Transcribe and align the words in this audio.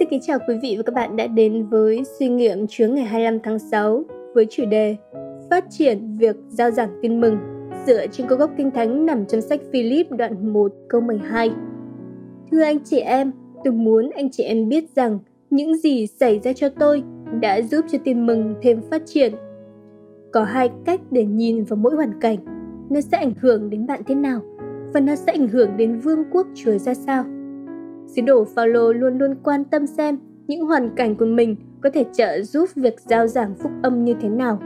Xin 0.00 0.08
kính 0.08 0.20
chào 0.20 0.38
quý 0.48 0.54
vị 0.62 0.74
và 0.76 0.82
các 0.82 0.94
bạn 0.94 1.16
đã 1.16 1.26
đến 1.26 1.66
với 1.66 2.02
suy 2.18 2.28
nghiệm 2.28 2.66
Chúa 2.66 2.86
ngày 2.86 3.04
25 3.04 3.40
tháng 3.42 3.58
6 3.58 4.04
với 4.34 4.46
chủ 4.50 4.64
đề 4.64 4.96
Phát 5.50 5.64
triển 5.70 6.18
việc 6.18 6.36
giao 6.48 6.70
giảng 6.70 6.98
tin 7.02 7.20
mừng 7.20 7.38
dựa 7.86 8.06
trên 8.06 8.26
câu 8.28 8.38
gốc 8.38 8.50
kinh 8.56 8.70
thánh 8.70 9.06
nằm 9.06 9.26
trong 9.26 9.40
sách 9.40 9.60
Philip 9.72 10.10
đoạn 10.10 10.52
1 10.52 10.72
câu 10.88 11.00
12. 11.00 11.50
Thưa 12.50 12.62
anh 12.62 12.78
chị 12.84 12.98
em, 12.98 13.32
tôi 13.64 13.74
muốn 13.74 14.10
anh 14.10 14.30
chị 14.30 14.42
em 14.42 14.68
biết 14.68 14.84
rằng 14.96 15.18
những 15.50 15.76
gì 15.76 16.06
xảy 16.06 16.40
ra 16.44 16.52
cho 16.52 16.68
tôi 16.68 17.02
đã 17.40 17.62
giúp 17.62 17.84
cho 17.92 17.98
tin 18.04 18.26
mừng 18.26 18.54
thêm 18.62 18.82
phát 18.90 19.02
triển. 19.06 19.34
Có 20.32 20.44
hai 20.44 20.70
cách 20.84 21.00
để 21.10 21.24
nhìn 21.24 21.64
vào 21.64 21.76
mỗi 21.76 21.94
hoàn 21.94 22.20
cảnh, 22.20 22.38
nó 22.90 23.00
sẽ 23.00 23.18
ảnh 23.18 23.32
hưởng 23.40 23.70
đến 23.70 23.86
bạn 23.86 24.02
thế 24.06 24.14
nào 24.14 24.40
và 24.94 25.00
nó 25.00 25.14
sẽ 25.14 25.32
ảnh 25.32 25.48
hưởng 25.48 25.76
đến 25.76 25.98
vương 25.98 26.24
quốc 26.32 26.46
Chúa 26.54 26.78
ra 26.78 26.94
sao. 26.94 27.24
Sứ 28.16 28.22
đồ 28.22 28.44
Phaolô 28.44 28.92
luôn 28.92 29.18
luôn 29.18 29.34
quan 29.42 29.64
tâm 29.64 29.86
xem 29.86 30.18
những 30.46 30.66
hoàn 30.66 30.90
cảnh 30.96 31.16
của 31.16 31.26
mình 31.26 31.56
có 31.80 31.90
thể 31.90 32.04
trợ 32.12 32.42
giúp 32.42 32.68
việc 32.74 33.00
giao 33.00 33.26
giảng 33.26 33.54
phúc 33.54 33.72
âm 33.82 34.04
như 34.04 34.14
thế 34.20 34.28
nào. 34.28 34.58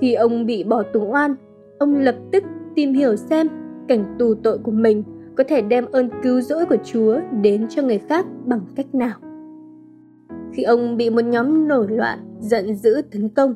Khi 0.00 0.14
ông 0.14 0.46
bị 0.46 0.64
bỏ 0.64 0.82
tù 0.82 1.00
oan, 1.12 1.34
ông 1.78 1.94
lập 1.94 2.14
tức 2.32 2.44
tìm 2.74 2.92
hiểu 2.92 3.16
xem 3.16 3.48
cảnh 3.88 4.16
tù 4.18 4.34
tội 4.34 4.58
của 4.58 4.70
mình 4.70 5.02
có 5.36 5.44
thể 5.48 5.62
đem 5.62 5.84
ơn 5.92 6.08
cứu 6.22 6.40
rỗi 6.40 6.66
của 6.66 6.76
Chúa 6.84 7.20
đến 7.42 7.66
cho 7.68 7.82
người 7.82 7.98
khác 7.98 8.26
bằng 8.44 8.60
cách 8.74 8.94
nào. 8.94 9.18
Khi 10.52 10.62
ông 10.62 10.96
bị 10.96 11.10
một 11.10 11.24
nhóm 11.24 11.68
nổi 11.68 11.86
loạn, 11.90 12.18
giận 12.40 12.74
dữ 12.74 13.02
tấn 13.12 13.28
công, 13.28 13.54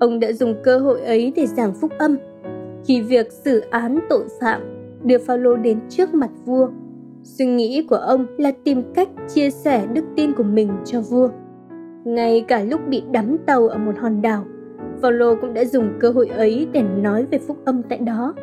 ông 0.00 0.20
đã 0.20 0.32
dùng 0.32 0.54
cơ 0.64 0.78
hội 0.78 1.00
ấy 1.00 1.32
để 1.36 1.46
giảng 1.46 1.74
phúc 1.74 1.92
âm. 1.98 2.16
Khi 2.84 3.00
việc 3.00 3.32
xử 3.32 3.60
án 3.60 3.98
tội 4.08 4.24
phạm 4.40 4.60
đưa 5.04 5.18
Phaolô 5.18 5.56
đến 5.56 5.80
trước 5.88 6.14
mặt 6.14 6.30
vua 6.44 6.68
Suy 7.26 7.46
nghĩ 7.46 7.86
của 7.90 7.96
ông 7.96 8.26
là 8.38 8.52
tìm 8.64 8.82
cách 8.94 9.08
chia 9.34 9.50
sẻ 9.50 9.86
đức 9.92 10.04
tin 10.16 10.32
của 10.32 10.42
mình 10.42 10.70
cho 10.84 11.00
vua. 11.00 11.28
Ngay 12.04 12.44
cả 12.48 12.62
lúc 12.62 12.80
bị 12.88 13.02
đắm 13.12 13.36
tàu 13.46 13.68
ở 13.68 13.78
một 13.78 13.92
hòn 13.98 14.22
đảo, 14.22 14.44
Phaolô 15.02 15.34
cũng 15.40 15.54
đã 15.54 15.64
dùng 15.64 15.88
cơ 16.00 16.10
hội 16.10 16.26
ấy 16.26 16.68
để 16.72 16.82
nói 16.82 17.26
về 17.30 17.38
phúc 17.38 17.56
âm 17.64 17.82
tại 17.82 17.98
đó. 17.98 18.34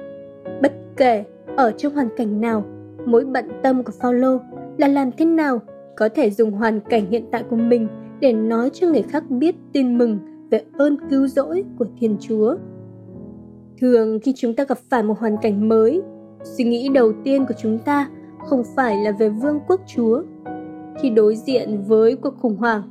Bất 0.61 0.73
kể 0.97 1.23
ở 1.55 1.72
trong 1.72 1.94
hoàn 1.94 2.09
cảnh 2.17 2.41
nào, 2.41 2.63
mối 3.05 3.25
bận 3.25 3.45
tâm 3.63 3.83
của 3.83 3.91
Phaolô 4.02 4.38
là 4.77 4.88
làm 4.88 5.11
thế 5.17 5.25
nào 5.25 5.59
có 5.95 6.09
thể 6.09 6.29
dùng 6.29 6.52
hoàn 6.52 6.79
cảnh 6.79 7.05
hiện 7.09 7.25
tại 7.31 7.44
của 7.50 7.55
mình 7.55 7.88
để 8.19 8.33
nói 8.33 8.69
cho 8.73 8.88
người 8.88 9.02
khác 9.02 9.23
biết 9.29 9.55
tin 9.73 9.97
mừng 9.97 10.19
về 10.52 10.63
ơn 10.77 10.97
cứu 11.09 11.27
rỗi 11.27 11.63
của 11.79 11.85
Thiên 12.00 12.17
Chúa. 12.19 12.55
Thường 13.81 14.19
khi 14.19 14.33
chúng 14.35 14.55
ta 14.55 14.63
gặp 14.63 14.77
phải 14.89 15.03
một 15.03 15.19
hoàn 15.19 15.38
cảnh 15.41 15.69
mới, 15.69 16.02
suy 16.44 16.63
nghĩ 16.63 16.89
đầu 16.89 17.13
tiên 17.23 17.45
của 17.45 17.53
chúng 17.57 17.79
ta 17.79 18.09
không 18.45 18.63
phải 18.75 18.97
là 18.97 19.11
về 19.11 19.30
vương 19.30 19.59
quốc 19.67 19.81
Chúa. 19.86 20.23
Khi 21.02 21.09
đối 21.09 21.36
diện 21.36 21.83
với 21.88 22.16
cuộc 22.16 22.33
khủng 22.41 22.58
hoảng, 22.58 22.81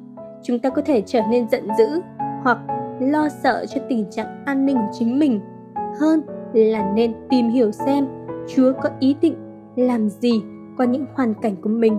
chúng 0.43 0.59
ta 0.59 0.71
có 0.71 0.83
thể 0.83 1.03
trở 1.07 1.21
nên 1.31 1.49
giận 1.49 1.69
dữ 1.79 2.01
hoặc 2.43 2.59
lo 3.01 3.29
sợ 3.43 3.67
cho 3.67 3.81
tình 3.89 4.05
trạng 4.11 4.45
an 4.45 4.67
ninh 4.67 4.77
của 4.77 4.93
chính 4.99 5.19
mình 5.19 5.41
hơn 6.01 6.21
là 6.55 6.93
nên 6.95 7.13
tìm 7.31 7.49
hiểu 7.49 7.73
xem 7.73 8.07
Chúa 8.49 8.73
có 8.83 8.91
ý 9.01 9.17
định 9.21 9.35
làm 9.77 10.09
gì 10.09 10.43
qua 10.77 10.87
những 10.87 11.07
hoàn 11.15 11.35
cảnh 11.43 11.57
của 11.63 11.69
mình. 11.69 11.99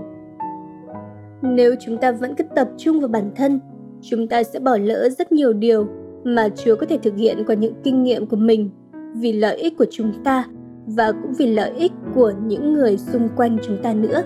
Nếu 1.41 1.75
chúng 1.85 1.97
ta 1.97 2.11
vẫn 2.11 2.35
cứ 2.35 2.43
tập 2.55 2.69
trung 2.77 2.99
vào 2.99 3.07
bản 3.07 3.31
thân, 3.35 3.59
chúng 4.01 4.27
ta 4.27 4.43
sẽ 4.43 4.59
bỏ 4.59 4.77
lỡ 4.77 5.09
rất 5.09 5.31
nhiều 5.31 5.53
điều 5.53 5.87
mà 6.23 6.49
Chúa 6.49 6.75
có 6.75 6.85
thể 6.85 6.97
thực 7.03 7.15
hiện 7.15 7.43
qua 7.47 7.55
những 7.55 7.73
kinh 7.83 8.03
nghiệm 8.03 8.25
của 8.25 8.35
mình 8.35 8.69
vì 9.15 9.31
lợi 9.31 9.57
ích 9.57 9.77
của 9.77 9.85
chúng 9.91 10.11
ta 10.23 10.45
và 10.87 11.11
cũng 11.11 11.33
vì 11.33 11.47
lợi 11.47 11.71
ích 11.71 11.91
của 12.15 12.33
những 12.45 12.73
người 12.73 12.97
xung 12.97 13.29
quanh 13.35 13.57
chúng 13.63 13.77
ta 13.83 13.93
nữa. 13.93 14.23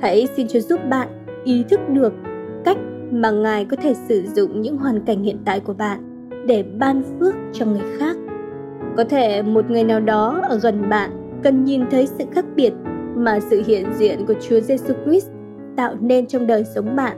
Hãy 0.00 0.28
xin 0.36 0.48
Chúa 0.48 0.60
giúp 0.60 0.80
bạn 0.90 1.08
ý 1.44 1.64
thức 1.70 1.80
được 1.88 2.12
cách 2.64 2.78
mà 3.10 3.30
Ngài 3.30 3.64
có 3.64 3.76
thể 3.76 3.94
sử 4.08 4.22
dụng 4.34 4.62
những 4.62 4.76
hoàn 4.76 5.00
cảnh 5.00 5.22
hiện 5.22 5.38
tại 5.44 5.60
của 5.60 5.74
bạn 5.74 6.28
để 6.46 6.64
ban 6.78 7.02
phước 7.02 7.34
cho 7.52 7.66
người 7.66 7.82
khác. 7.98 8.16
Có 8.96 9.04
thể 9.04 9.42
một 9.42 9.70
người 9.70 9.84
nào 9.84 10.00
đó 10.00 10.40
ở 10.48 10.58
gần 10.62 10.88
bạn 10.88 11.10
cần 11.42 11.64
nhìn 11.64 11.82
thấy 11.90 12.06
sự 12.06 12.24
khác 12.32 12.44
biệt 12.56 12.72
mà 13.14 13.40
sự 13.40 13.62
hiện 13.66 13.86
diện 13.96 14.26
của 14.26 14.34
Chúa 14.40 14.60
Giêsu 14.60 14.94
Christ 15.04 15.28
tạo 15.76 15.94
nên 16.00 16.26
trong 16.26 16.46
đời 16.46 16.64
sống 16.74 16.96
bạn. 16.96 17.16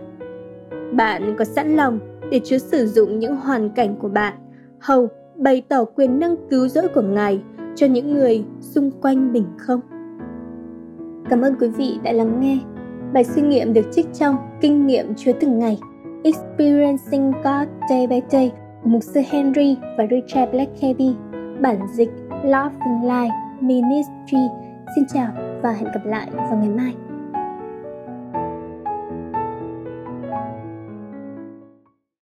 Bạn 0.93 1.35
có 1.39 1.45
sẵn 1.45 1.77
lòng 1.77 1.99
để 2.31 2.41
Chúa 2.45 2.59
sử 2.59 2.87
dụng 2.87 3.19
những 3.19 3.37
hoàn 3.37 3.71
cảnh 3.71 3.97
của 3.97 4.09
bạn, 4.09 4.35
hầu 4.81 5.09
bày 5.37 5.63
tỏ 5.69 5.85
quyền 5.85 6.19
năng 6.19 6.37
cứu 6.51 6.69
rỗi 6.69 6.89
của 6.89 7.03
Ngài 7.03 7.43
cho 7.77 7.87
những 7.87 8.15
người 8.15 8.45
xung 8.61 8.91
quanh 9.03 9.33
mình 9.33 9.45
không? 9.59 9.81
Cảm 11.31 11.43
ơn 11.43 11.55
quý 11.61 11.69
vị 11.69 11.99
đã 12.03 12.13
lắng 12.13 12.41
nghe. 12.41 12.59
Bài 13.13 13.25
suy 13.25 13.43
nghiệm 13.43 13.73
được 13.73 13.87
trích 13.93 14.07
trong 14.15 14.37
Kinh 14.61 14.87
nghiệm 14.87 15.15
Chúa 15.15 15.33
từng 15.41 15.59
ngày 15.59 15.79
Experiencing 16.25 17.33
God 17.33 17.69
Day 17.91 18.07
by 18.07 18.21
Day 18.29 18.53
của 18.83 18.91
mục 18.91 19.03
sư 19.03 19.21
Henry 19.31 19.77
và 19.99 20.07
Richard 20.11 20.53
Blackheavy, 20.53 21.15
bản 21.61 21.79
dịch 21.93 22.11
Love 22.31 22.75
and 22.81 23.05
Life 23.05 23.33
Ministry. 23.61 24.49
Xin 24.97 25.05
chào 25.15 25.33
và 25.63 25.73
hẹn 25.73 25.85
gặp 25.85 26.05
lại 26.05 26.29
vào 26.35 26.57
ngày 26.57 26.69
mai. 26.69 27.08